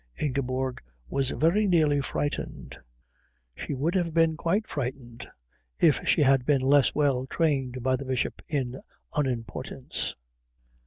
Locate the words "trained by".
7.27-7.97